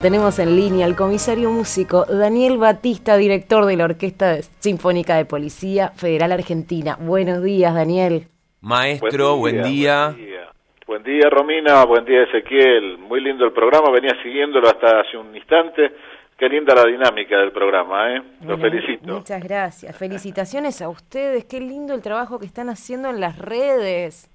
Tenemos 0.00 0.38
en 0.38 0.54
línea 0.54 0.86
al 0.86 0.94
comisario 0.94 1.50
músico 1.50 2.04
Daniel 2.04 2.56
Batista, 2.56 3.16
director 3.16 3.66
de 3.66 3.76
la 3.76 3.86
Orquesta 3.86 4.36
Sinfónica 4.60 5.16
de 5.16 5.24
Policía 5.24 5.88
Federal 5.88 6.30
Argentina. 6.30 6.96
Buenos 7.00 7.42
días, 7.42 7.74
Daniel. 7.74 8.28
Maestro, 8.60 9.38
buen 9.38 9.64
día. 9.64 10.14
Buen 10.86 11.02
día. 11.02 11.28
Romina, 11.28 11.84
buen 11.84 12.04
día, 12.04 12.22
Ezequiel. 12.22 12.96
Muy 12.98 13.20
lindo 13.20 13.44
el 13.44 13.50
programa, 13.50 13.90
venía 13.90 14.14
siguiéndolo 14.22 14.68
hasta 14.68 15.00
hace 15.00 15.16
un 15.16 15.34
instante. 15.34 15.90
Qué 16.38 16.48
linda 16.48 16.76
la 16.76 16.84
dinámica 16.84 17.36
del 17.36 17.50
programa, 17.50 18.14
¿eh? 18.14 18.22
Lo 18.42 18.56
felicito. 18.56 19.14
Muchas 19.14 19.42
gracias. 19.42 19.96
Felicitaciones 19.96 20.80
a 20.80 20.88
ustedes. 20.90 21.44
Qué 21.46 21.58
lindo 21.58 21.92
el 21.92 22.02
trabajo 22.02 22.38
que 22.38 22.46
están 22.46 22.68
haciendo 22.68 23.10
en 23.10 23.18
las 23.18 23.36
redes. 23.36 24.30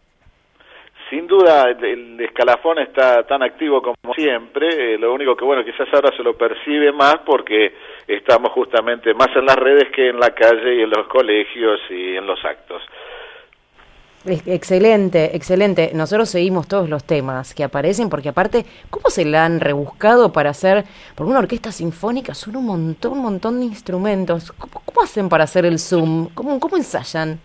Sin 1.14 1.28
duda, 1.28 1.70
el 1.70 2.20
escalafón 2.22 2.80
está 2.80 3.22
tan 3.28 3.44
activo 3.44 3.84
como 3.84 4.16
siempre, 4.16 4.96
eh, 4.96 4.98
lo 4.98 5.14
único 5.14 5.38
que, 5.38 5.46
bueno, 5.46 5.64
quizás 5.64 5.88
ahora 5.94 6.10
se 6.18 6.24
lo 6.24 6.36
percibe 6.36 6.92
más 6.92 7.18
porque 7.24 7.72
estamos 8.08 8.52
justamente 8.52 9.14
más 9.14 9.28
en 9.36 9.46
las 9.46 9.56
redes 9.56 9.92
que 9.96 10.10
en 10.10 10.20
la 10.20 10.32
calle 10.32 10.74
y 10.74 10.82
en 10.82 10.90
los 10.90 11.06
colegios 11.06 11.80
y 11.92 12.16
en 12.16 12.26
los 12.26 12.44
actos. 12.44 12.82
Excelente, 14.26 15.36
excelente. 15.36 15.92
Nosotros 15.94 16.30
seguimos 16.30 16.68
todos 16.68 16.90
los 16.90 17.04
temas 17.04 17.54
que 17.54 17.64
aparecen 17.64 18.10
porque 18.10 18.30
aparte, 18.30 18.66
¿cómo 18.90 19.12
se 19.12 19.24
la 19.24 19.46
han 19.46 19.60
rebuscado 19.60 20.34
para 20.34 20.50
hacer? 20.50 20.84
Por 21.14 21.28
una 21.28 21.38
orquesta 21.38 21.72
sinfónica 21.72 22.34
son 22.34 22.56
un 22.56 22.66
montón, 22.66 23.12
un 23.12 23.22
montón 23.22 23.60
de 23.60 23.68
instrumentos. 23.68 24.52
¿Cómo, 24.54 25.04
hacen 25.04 25.30
para 25.30 25.44
hacer 25.44 25.64
el 25.68 25.78
Zoom? 25.78 26.30
¿Cómo, 26.34 26.60
cómo 26.60 26.76
ensayan? 26.76 27.40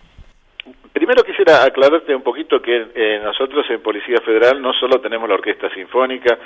Primero 1.09 1.25
quisiera 1.25 1.63
aclararte 1.63 2.13
un 2.13 2.21
poquito 2.21 2.61
que 2.61 2.89
eh, 2.93 3.19
nosotros 3.23 3.65
en 3.71 3.81
Policía 3.81 4.17
Federal 4.23 4.61
no 4.61 4.73
solo 4.73 5.01
tenemos 5.01 5.27
la 5.27 5.33
orquesta 5.33 5.67
sinfónica, 5.73 6.37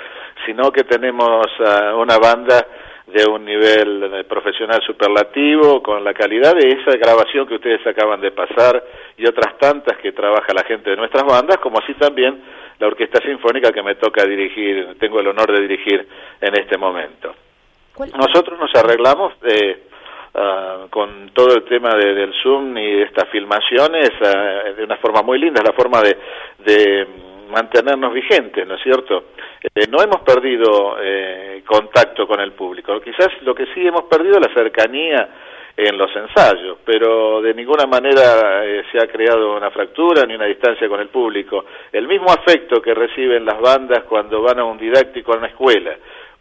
sino 0.46 0.72
que 0.72 0.84
tenemos 0.84 1.46
uh, 1.58 1.94
una 1.98 2.16
banda 2.16 2.66
de 3.06 3.26
un 3.26 3.44
nivel 3.44 4.04
eh, 4.04 4.24
profesional 4.24 4.80
superlativo, 4.80 5.82
con 5.82 6.02
la 6.02 6.14
calidad 6.14 6.54
de 6.54 6.80
esa 6.80 6.96
grabación 6.96 7.46
que 7.46 7.56
ustedes 7.56 7.86
acaban 7.86 8.22
de 8.22 8.30
pasar 8.30 8.82
y 9.18 9.26
otras 9.26 9.58
tantas 9.58 9.98
que 9.98 10.12
trabaja 10.12 10.54
la 10.54 10.64
gente 10.64 10.88
de 10.88 10.96
nuestras 10.96 11.24
bandas, 11.24 11.58
como 11.58 11.78
así 11.78 11.92
también 11.92 12.40
la 12.78 12.86
orquesta 12.86 13.20
sinfónica 13.20 13.70
que 13.70 13.82
me 13.82 13.96
toca 13.96 14.24
dirigir, 14.24 14.96
tengo 14.98 15.20
el 15.20 15.26
honor 15.26 15.52
de 15.52 15.60
dirigir 15.60 16.08
en 16.40 16.56
este 16.56 16.78
momento. 16.78 17.34
Nosotros 17.98 18.58
nos 18.58 18.74
arreglamos 18.74 19.34
eh, 19.42 19.82
Ah, 20.36 20.86
con 20.90 21.30
todo 21.32 21.54
el 21.54 21.62
tema 21.62 21.94
del 21.94 22.34
Zoom 22.42 22.76
y 22.76 22.96
de 22.96 23.02
estas 23.02 23.28
filmaciones 23.28 24.10
ah, 24.20 24.72
de 24.76 24.82
una 24.82 24.96
forma 24.96 25.22
muy 25.22 25.38
linda, 25.38 25.60
es 25.62 25.68
la 25.68 25.76
forma 25.76 26.02
de, 26.02 26.16
de 26.58 27.06
mantenernos 27.52 28.12
vigentes, 28.12 28.66
¿no 28.66 28.74
es 28.74 28.82
cierto? 28.82 29.26
Eh, 29.62 29.86
no 29.88 30.02
hemos 30.02 30.22
perdido 30.22 30.96
eh, 31.00 31.62
contacto 31.64 32.26
con 32.26 32.40
el 32.40 32.50
público, 32.50 33.00
quizás 33.00 33.28
lo 33.42 33.54
que 33.54 33.66
sí 33.74 33.86
hemos 33.86 34.04
perdido 34.04 34.34
es 34.40 34.48
la 34.48 34.52
cercanía 34.52 35.28
en 35.76 35.96
los 35.96 36.10
ensayos, 36.16 36.78
pero 36.84 37.40
de 37.40 37.54
ninguna 37.54 37.86
manera 37.86 38.64
eh, 38.64 38.82
se 38.90 38.98
ha 38.98 39.06
creado 39.06 39.56
una 39.56 39.70
fractura 39.70 40.26
ni 40.26 40.34
una 40.34 40.46
distancia 40.46 40.88
con 40.88 40.98
el 40.98 41.08
público. 41.08 41.64
El 41.92 42.08
mismo 42.08 42.26
afecto 42.30 42.82
que 42.82 42.92
reciben 42.92 43.44
las 43.44 43.60
bandas 43.60 44.02
cuando 44.08 44.42
van 44.42 44.58
a 44.58 44.64
un 44.64 44.78
didáctico 44.78 45.32
en 45.32 45.38
una 45.38 45.48
escuela, 45.48 45.96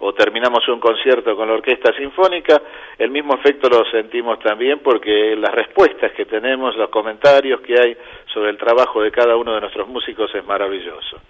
o 0.06 0.14
terminamos 0.14 0.68
un 0.68 0.82
concierto 0.82 1.34
con 1.36 1.48
la 1.48 1.54
orquesta 1.54 1.96
sinfónica, 1.96 2.62
el 2.98 3.09
mismo 3.09 3.36
efecto 3.36 3.70
lo 3.70 3.86
sentimos 3.90 4.38
también 4.40 4.80
porque 4.80 5.34
las 5.38 5.54
respuestas 5.56 6.12
que 6.12 6.26
tenemos, 6.26 6.76
los 6.76 6.90
comentarios 6.90 7.62
que 7.62 7.80
hay 7.80 7.95
sobre 8.34 8.50
el 8.50 8.58
trabajo 8.58 9.02
de 9.02 9.12
cada 9.12 9.38
uno 9.38 9.54
de 9.56 9.62
nuestros 9.62 9.88
músicos 9.88 10.30
es 10.36 10.45
maravilloso. 10.45 11.22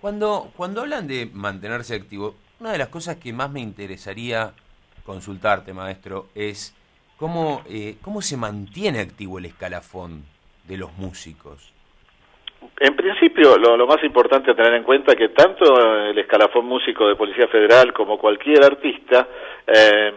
Cuando, 0.00 0.48
cuando 0.56 0.80
hablan 0.80 1.06
de 1.06 1.28
mantenerse 1.34 1.94
activo, 1.94 2.36
una 2.60 2.72
de 2.72 2.78
las 2.78 2.88
cosas 2.88 3.16
que 3.16 3.34
más 3.34 3.50
me 3.50 3.60
interesaría 3.60 4.52
consultarte, 5.04 5.74
maestro, 5.74 6.28
es 6.34 6.74
cómo, 7.18 7.62
eh, 7.68 7.96
cómo 8.00 8.22
se 8.22 8.38
mantiene 8.38 9.00
activo 9.00 9.38
el 9.38 9.44
escalafón 9.44 10.24
de 10.66 10.78
los 10.78 10.96
músicos. 10.96 11.75
En 12.78 12.94
principio, 12.94 13.56
lo, 13.56 13.86
más 13.86 14.02
importante 14.04 14.50
a 14.50 14.54
tener 14.54 14.74
en 14.74 14.82
cuenta 14.82 15.12
es 15.12 15.18
que 15.18 15.28
tanto 15.30 15.64
el 16.08 16.18
escalafón 16.18 16.66
músico 16.66 17.08
de 17.08 17.16
Policía 17.16 17.48
Federal 17.48 17.92
como 17.92 18.18
cualquier 18.18 18.62
artista, 18.64 19.26
eh, 19.66 20.12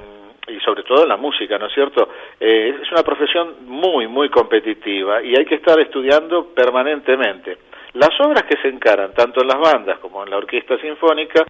y 0.50 0.60
sobre 0.62 0.84
todo 0.84 1.04
en 1.04 1.10
la 1.10 1.18
música, 1.18 1.58
¿no 1.58 1.68
es 1.68 1.74
cierto? 1.74 2.10
Eh, 2.40 2.76
es 2.82 2.92
una 2.92 3.04
profesión 3.04 3.66
muy, 3.66 4.08
muy 4.08 4.30
competitiva 4.30 5.22
y 5.22 5.36
hay 5.38 5.46
que 5.46 5.56
estar 5.56 5.80
estudiando 5.80 6.48
permanentemente. 6.54 7.58
Las 7.94 8.20
obras 8.20 8.44
que 8.44 8.58
se 8.62 8.68
encaran, 8.68 9.14
tanto 9.14 9.42
en 9.42 9.48
las 9.48 9.60
bandas 9.60 10.00
como 10.00 10.24
en 10.24 10.30
la 10.30 10.38
orquesta 10.38 10.78
sinfónica, 10.80 11.46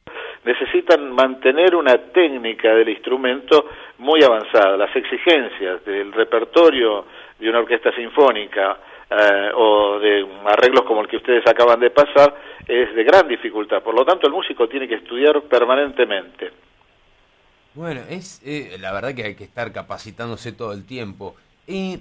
necesitan 0.45 1.11
mantener 1.11 1.75
una 1.75 1.97
técnica 1.97 2.73
del 2.75 2.89
instrumento 2.89 3.67
muy 3.97 4.23
avanzada. 4.23 4.77
Las 4.77 4.95
exigencias 4.95 5.83
del 5.83 6.13
repertorio 6.13 7.05
de 7.37 7.49
una 7.49 7.59
orquesta 7.59 7.91
sinfónica 7.93 8.77
eh, 9.11 9.51
o 9.55 9.99
de 9.99 10.27
arreglos 10.45 10.83
como 10.83 11.01
el 11.01 11.07
que 11.07 11.17
ustedes 11.17 11.45
acaban 11.47 11.79
de 11.79 11.89
pasar 11.89 12.35
es 12.67 12.93
de 12.93 13.03
gran 13.03 13.27
dificultad. 13.27 13.81
Por 13.81 13.95
lo 13.95 14.05
tanto, 14.05 14.27
el 14.27 14.33
músico 14.33 14.67
tiene 14.67 14.87
que 14.87 14.95
estudiar 14.95 15.41
permanentemente. 15.43 16.51
Bueno, 17.73 18.01
es 18.09 18.41
eh, 18.45 18.77
la 18.79 18.91
verdad 18.91 19.15
que 19.15 19.23
hay 19.23 19.35
que 19.35 19.43
estar 19.43 19.71
capacitándose 19.71 20.51
todo 20.51 20.73
el 20.73 20.85
tiempo. 20.85 21.35
¿Y 21.67 21.99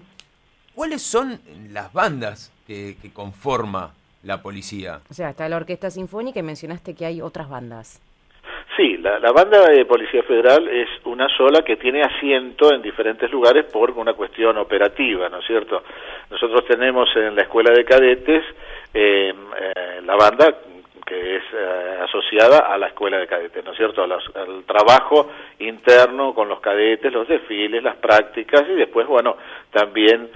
cuáles 0.75 1.03
son 1.03 1.41
las 1.71 1.93
bandas 1.93 2.53
que, 2.67 2.97
que 3.01 3.13
conforma 3.13 3.95
la 4.23 4.43
policía? 4.43 5.01
O 5.11 5.15
sea, 5.15 5.31
está 5.31 5.49
la 5.49 5.57
Orquesta 5.57 5.91
Sinfónica 5.91 6.41
y 6.41 6.43
mencionaste 6.43 6.95
que 6.95 7.07
hay 7.07 7.23
otras 7.23 7.49
bandas. 7.49 8.03
Sí, 8.79 8.97
la, 8.99 9.19
banda 9.33 9.69
de 9.71 9.85
Policía 9.87 10.23
Federal 10.23 10.69
es 10.69 10.89
una 11.05 11.29
sola 11.37 11.63
que 11.63 11.77
tiene 11.77 12.01
asiento 12.03 12.73
en 12.73 12.81
diferentes 12.81 13.29
lugares 13.29 13.65
por 13.65 13.91
una 13.91 14.15
cuestión 14.15 14.57
operativa, 14.57 15.29
¿no 15.29 15.41
es 15.41 15.47
cierto? 15.47 15.83
Nosotros 16.31 16.65
tenemos 16.67 17.09
en 17.17 17.35
la 17.35 17.43
Escuela 17.43 17.71
de 17.73 17.85
Cadetes 17.85 18.45
eh, 18.95 19.33
eh, 19.33 20.01
la 20.05 20.17
banda 20.17 20.59
que 21.07 21.37
es 21.37 21.43
eh, 21.55 21.99
asociada 22.03 22.71
a 22.71 22.77
la 22.77 22.89
Escuela 22.89 23.17
de 23.17 23.27
Cadetes, 23.27 23.65
¿no 23.65 23.73
es 23.73 23.79
cierto? 23.79 24.03
al 24.03 24.65
trabajo 24.67 25.31
interno 25.59 26.35
con 26.35 26.51
los 26.51 26.61
cadetes, 26.61 27.11
los 27.11 27.27
desfiles, 27.27 27.83
las 27.83 27.97
prácticas 27.97 28.65
y 28.69 28.75
después, 28.75 29.07
bueno, 29.07 29.39
también 29.71 30.29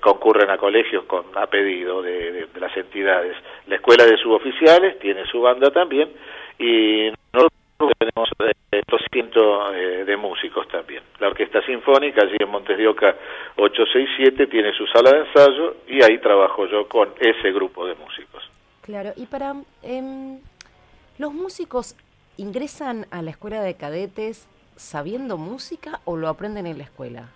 concurren 0.00 0.50
a 0.50 0.58
colegios 0.58 1.04
con 1.06 1.24
a 1.34 1.46
pedido 1.46 2.02
de, 2.02 2.46
de 2.46 2.60
las 2.60 2.76
entidades. 2.76 3.36
La 3.66 3.76
Escuela 3.76 4.04
de 4.04 4.16
Suboficiales 4.18 4.98
tiene 5.00 5.24
su 5.26 5.40
banda 5.40 5.70
también 5.70 6.10
y 6.60 7.10
nosotros 7.32 7.50
tenemos 7.98 8.28
200 8.38 9.00
eh, 9.00 9.19
de 10.10 10.16
músicos 10.16 10.68
también. 10.68 11.02
La 11.18 11.28
Orquesta 11.28 11.62
Sinfónica, 11.62 12.22
allí 12.22 12.36
en 12.38 12.50
Montes 12.50 12.76
de 12.76 12.86
Oca 12.86 13.16
867, 13.56 14.46
tiene 14.46 14.72
su 14.74 14.86
sala 14.88 15.10
de 15.12 15.20
ensayo 15.20 15.76
y 15.88 16.02
ahí 16.02 16.18
trabajo 16.18 16.66
yo 16.66 16.86
con 16.88 17.14
ese 17.18 17.52
grupo 17.52 17.86
de 17.86 17.94
músicos. 17.94 18.48
Claro, 18.82 19.12
y 19.16 19.26
para 19.26 19.54
em, 19.82 20.38
los 21.18 21.32
músicos 21.32 21.96
ingresan 22.36 23.06
a 23.10 23.22
la 23.22 23.30
escuela 23.30 23.60
de 23.60 23.76
cadetes 23.76 24.48
sabiendo 24.76 25.36
música 25.36 26.00
o 26.04 26.16
lo 26.16 26.28
aprenden 26.28 26.66
en 26.66 26.78
la 26.78 26.84
escuela? 26.84 27.28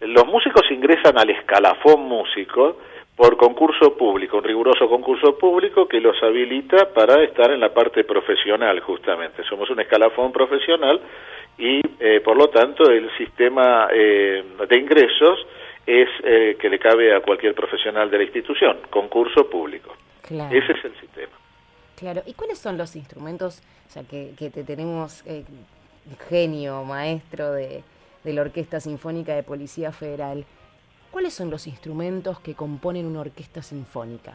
Los 0.00 0.26
músicos 0.26 0.62
ingresan 0.70 1.16
al 1.16 1.30
escalafón 1.30 2.02
músico 2.02 2.76
por 3.16 3.36
concurso 3.36 3.96
público, 3.96 4.38
un 4.38 4.44
riguroso 4.44 4.88
concurso 4.88 5.38
público 5.38 5.86
que 5.86 6.00
los 6.00 6.20
habilita 6.22 6.92
para 6.92 7.22
estar 7.22 7.52
en 7.52 7.60
la 7.60 7.72
parte 7.72 8.02
profesional 8.02 8.80
justamente. 8.80 9.44
Somos 9.44 9.70
un 9.70 9.80
escalafón 9.80 10.32
profesional 10.32 11.00
y 11.56 11.80
eh, 12.00 12.20
por 12.20 12.36
lo 12.36 12.48
tanto 12.48 12.90
el 12.90 13.08
sistema 13.16 13.88
eh, 13.92 14.44
de 14.68 14.78
ingresos 14.78 15.46
es 15.86 16.08
eh, 16.24 16.56
que 16.58 16.68
le 16.68 16.78
cabe 16.78 17.14
a 17.14 17.20
cualquier 17.20 17.54
profesional 17.54 18.10
de 18.10 18.18
la 18.18 18.24
institución, 18.24 18.78
concurso 18.90 19.48
público. 19.48 19.94
Ese 20.24 20.72
es 20.72 20.84
el 20.84 20.98
sistema. 20.98 21.32
Claro, 21.96 22.22
¿y 22.26 22.32
cuáles 22.32 22.58
son 22.58 22.76
los 22.76 22.96
instrumentos, 22.96 23.62
o 23.86 23.90
sea, 23.90 24.02
que, 24.02 24.32
que 24.36 24.50
te 24.50 24.64
tenemos 24.64 25.22
genio, 26.28 26.82
maestro 26.82 27.52
de, 27.52 27.84
de 28.24 28.32
la 28.32 28.40
Orquesta 28.40 28.80
Sinfónica 28.80 29.36
de 29.36 29.44
Policía 29.44 29.92
Federal? 29.92 30.44
¿Cuáles 31.14 31.32
son 31.32 31.48
los 31.48 31.68
instrumentos 31.68 32.40
que 32.40 32.56
componen 32.56 33.06
una 33.06 33.20
orquesta 33.20 33.62
sinfónica? 33.62 34.32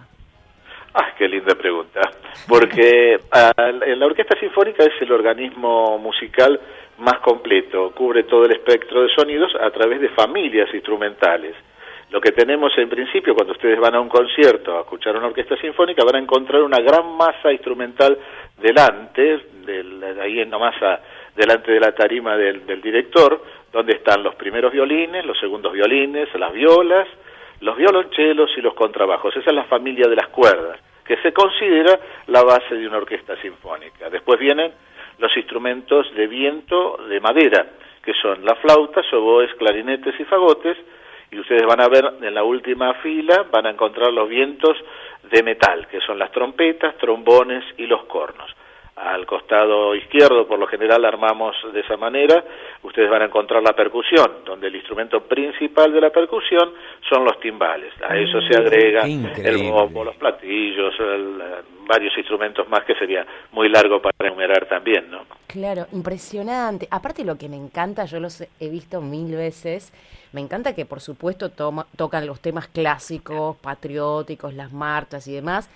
Ah, 0.93 1.11
qué 1.17 1.27
linda 1.27 1.53
pregunta. 1.53 1.99
Porque 2.47 3.19
ah, 3.33 3.51
la 3.53 4.05
orquesta 4.05 4.39
sinfónica 4.39 4.85
es 4.85 4.93
el 5.01 5.11
organismo 5.11 5.97
musical 5.97 6.57
más 6.99 7.19
completo, 7.19 7.91
cubre 7.91 8.23
todo 8.23 8.45
el 8.45 8.53
espectro 8.53 9.01
de 9.01 9.09
sonidos 9.09 9.51
a 9.59 9.69
través 9.71 9.99
de 9.99 10.07
familias 10.07 10.73
instrumentales. 10.73 11.53
Lo 12.11 12.21
que 12.21 12.31
tenemos 12.31 12.71
en 12.77 12.87
principio, 12.87 13.35
cuando 13.35 13.51
ustedes 13.51 13.77
van 13.77 13.95
a 13.95 13.99
un 13.99 14.07
concierto 14.07 14.77
a 14.77 14.81
escuchar 14.83 15.17
una 15.17 15.27
orquesta 15.27 15.57
sinfónica, 15.57 16.05
van 16.05 16.15
a 16.15 16.19
encontrar 16.19 16.61
una 16.61 16.79
gran 16.79 17.13
masa 17.17 17.51
instrumental 17.51 18.17
delante, 18.57 19.47
del, 19.65 20.01
ahí 20.21 20.45
nomás 20.45 20.75
delante 21.35 21.73
de 21.73 21.79
la 21.81 21.91
tarima 21.91 22.37
del 22.37 22.81
director, 22.81 23.58
donde 23.71 23.94
están 23.94 24.24
los 24.24 24.36
primeros 24.36 24.71
violines, 24.71 25.25
los 25.25 25.39
segundos 25.39 25.74
violines, 25.74 26.27
las 26.36 26.54
violas, 26.54 27.07
los 27.62 27.77
violonchelos 27.77 28.51
y 28.57 28.62
los 28.62 28.74
contrabajos. 28.74 29.36
Esa 29.36 29.50
es 29.50 29.56
la 29.56 29.66
familia 29.66 30.07
de 30.07 30.16
las 30.16 30.27
cuerdas, 30.30 30.80
que 31.06 31.18
se 31.18 31.33
considera 31.33 32.00
la 32.27 32.44
base 32.44 32.75
de 32.75 32.88
una 32.88 32.98
orquesta 32.98 33.36
sinfónica. 33.42 34.10
Después 34.10 34.39
vienen 34.39 34.71
los 35.18 35.36
instrumentos 35.36 36.13
de 36.16 36.27
viento 36.27 36.98
de 37.10 37.19
madera, 37.19 37.68
que 38.04 38.13
son 38.13 38.44
la 38.45 38.56
flauta, 38.56 39.01
oboes, 39.13 39.54
clarinetes 39.56 40.19
y 40.19 40.24
fagotes, 40.25 40.77
y 41.31 41.39
ustedes 41.39 41.65
van 41.65 41.81
a 41.81 41.88
ver 41.88 42.13
en 42.22 42.33
la 42.33 42.44
última 42.44 42.94
fila, 42.95 43.45
van 43.51 43.68
a 43.68 43.69
encontrar 43.69 44.12
los 44.12 44.27
vientos 44.27 44.75
de 45.30 45.44
metal, 45.44 45.88
que 45.88 46.00
son 46.01 46.18
las 46.18 46.31
trompetas, 46.31 46.98
trombones 46.98 47.63
y 47.77 47.86
los 47.86 48.06
cornos 48.06 48.50
al 49.00 49.25
costado 49.25 49.95
izquierdo, 49.95 50.45
por 50.48 50.60
lo 50.60 50.68
general 50.68 51.06
armamos 51.06 51.56
de 51.72 51.80
esa 51.80 51.95
manera, 51.95 52.44
ustedes 52.83 53.09
van 53.09 53.21
a 53.23 53.25
encontrar 53.25 53.61
la 53.61 53.73
percusión, 53.73 54.43
donde 54.45 54.67
el 54.67 54.75
instrumento 54.75 55.21
principal 55.21 55.91
de 55.91 56.01
la 56.01 56.09
percusión 56.09 56.73
son 57.07 57.25
los 57.25 57.39
timbales. 57.39 57.93
A 58.01 58.17
eso 58.17 58.41
se 58.41 58.57
agrega 58.57 59.03
el 59.03 59.69
bombo, 59.69 60.03
los 60.03 60.15
platillos, 60.15 60.93
varios 61.87 62.17
instrumentos 62.17 62.67
más 62.69 62.83
que 62.85 62.95
sería 62.95 63.25
muy 63.51 63.69
largo 63.69 64.01
para 64.01 64.15
enumerar 64.27 64.65
también, 64.67 65.09
¿no? 65.09 65.38
Claro, 65.50 65.88
impresionante. 65.94 66.88
Aparte 66.92 67.24
lo 67.24 67.40
que 67.40 67.50
me 67.50 67.56
encanta, 67.56 68.06
yo 68.06 68.19
los 68.19 68.44
he 68.60 68.69
visto 68.69 69.01
mil 69.01 69.36
veces, 69.36 69.92
me 70.31 70.42
encanta 70.42 70.75
que 70.75 70.86
por 70.86 71.01
supuesto 71.01 71.50
tocan 71.50 72.28
los 72.28 72.40
temas 72.40 72.68
clásicos, 72.68 73.57
patrióticos, 73.57 74.54
las 74.54 74.72
marchas 74.72 75.28
y 75.28 75.34
demás, 75.34 75.68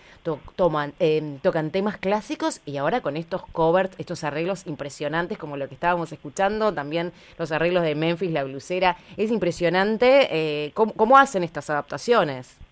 toman, 0.56 0.94
eh, 1.00 1.40
tocan 1.42 1.72
temas 1.72 1.98
clásicos 1.98 2.62
y 2.68 2.78
ahora 2.78 3.02
con 3.02 3.18
estos 3.18 3.48
covers, 3.48 3.90
estos 3.98 4.24
arreglos 4.24 4.68
impresionantes 4.68 5.40
como 5.40 5.58
lo 5.58 5.68
que 5.68 5.74
estábamos 5.74 6.12
escuchando, 6.12 6.72
también 6.72 7.12
los 7.40 7.52
arreglos 7.52 7.82
de 7.82 7.96
Memphis, 7.96 8.30
la 8.30 8.44
blusera, 8.44 8.98
es 9.18 9.32
impresionante 9.32 10.28
eh, 10.30 10.72
¿cómo, 10.76 11.18
hacen 11.18 11.44
estas 11.44 11.72
adaptaciones. 11.72 12.63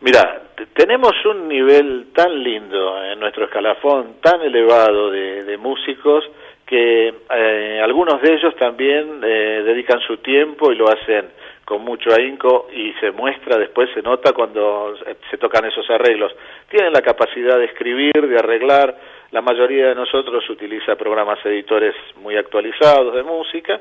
Mira, 0.00 0.42
tenemos 0.74 1.12
un 1.24 1.48
nivel 1.48 2.12
tan 2.14 2.42
lindo 2.42 3.04
en 3.04 3.18
nuestro 3.18 3.44
escalafón, 3.44 4.20
tan 4.20 4.40
elevado 4.42 5.10
de 5.10 5.56
músicos, 5.58 6.24
que 6.68 7.14
eh, 7.34 7.80
algunos 7.82 8.20
de 8.20 8.34
ellos 8.34 8.54
también 8.56 9.20
eh, 9.24 9.62
dedican 9.64 10.00
su 10.00 10.18
tiempo 10.18 10.70
y 10.70 10.76
lo 10.76 10.88
hacen 10.88 11.30
con 11.64 11.82
mucho 11.82 12.14
ahínco 12.14 12.68
y 12.70 12.92
se 13.00 13.10
muestra 13.10 13.56
después, 13.56 13.88
se 13.94 14.02
nota 14.02 14.32
cuando 14.32 14.94
se 15.30 15.38
tocan 15.38 15.64
esos 15.64 15.88
arreglos. 15.88 16.30
Tienen 16.68 16.92
la 16.92 17.00
capacidad 17.00 17.58
de 17.58 17.64
escribir, 17.64 18.12
de 18.12 18.38
arreglar, 18.38 18.94
la 19.30 19.40
mayoría 19.40 19.88
de 19.88 19.94
nosotros 19.94 20.48
utiliza 20.50 20.96
programas 20.96 21.38
editores 21.44 21.94
muy 22.20 22.36
actualizados 22.36 23.14
de 23.14 23.22
música 23.22 23.80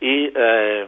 y 0.00 0.30
eh, 0.32 0.86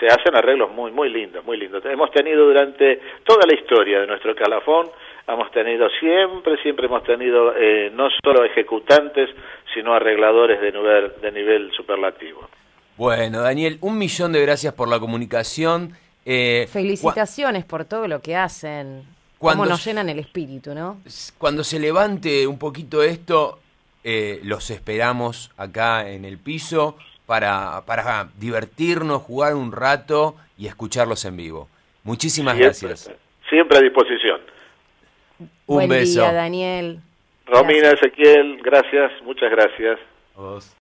se 0.00 0.06
hacen 0.06 0.34
arreglos 0.34 0.70
muy, 0.72 0.90
muy 0.90 1.08
lindos, 1.08 1.44
muy 1.44 1.56
lindos. 1.56 1.84
Hemos 1.84 2.10
tenido 2.10 2.44
durante 2.44 3.00
toda 3.24 3.46
la 3.46 3.54
historia 3.54 4.00
de 4.00 4.06
nuestro 4.06 4.34
calafón, 4.34 4.88
hemos 5.26 5.50
tenido 5.52 5.88
siempre, 6.00 6.60
siempre 6.62 6.86
hemos 6.86 7.04
tenido 7.04 7.54
eh, 7.56 7.90
no 7.94 8.08
solo 8.22 8.44
ejecutantes, 8.44 9.30
sino 9.72 9.94
arregladores 9.94 10.60
de 10.60 10.72
nivel, 10.72 11.12
de 11.20 11.32
nivel 11.32 11.72
superlativo. 11.72 12.48
Bueno, 12.96 13.40
Daniel, 13.40 13.78
un 13.80 13.98
millón 13.98 14.32
de 14.32 14.42
gracias 14.42 14.74
por 14.74 14.88
la 14.88 14.98
comunicación. 14.98 15.96
Eh, 16.24 16.68
Felicitaciones 16.70 17.64
por 17.64 17.84
todo 17.84 18.06
lo 18.06 18.20
que 18.20 18.36
hacen. 18.36 19.02
Cómo 19.38 19.66
nos 19.66 19.84
llenan 19.84 20.08
el 20.08 20.20
espíritu, 20.20 20.74
¿no? 20.74 20.98
Cuando 21.38 21.64
se 21.64 21.80
levante 21.80 22.46
un 22.46 22.58
poquito 22.58 23.02
esto, 23.02 23.58
eh, 24.04 24.40
los 24.44 24.70
esperamos 24.70 25.50
acá 25.56 26.08
en 26.08 26.24
el 26.24 26.38
piso 26.38 26.96
para, 27.32 27.80
para 27.86 28.28
divertirnos, 28.36 29.22
jugar 29.22 29.54
un 29.54 29.72
rato 29.72 30.36
y 30.58 30.66
escucharlos 30.66 31.24
en 31.24 31.38
vivo. 31.38 31.66
Muchísimas 32.04 32.58
gracias. 32.58 33.10
Siempre 33.48 33.78
a 33.78 33.80
disposición. 33.80 34.38
Un 35.38 35.48
Buen 35.76 35.88
beso. 35.88 36.20
Día, 36.20 36.32
Daniel. 36.34 36.98
Romina, 37.46 37.92
Ezequiel, 37.92 38.60
gracias, 38.62 39.12
muchas 39.22 39.50
gracias. 39.50 39.98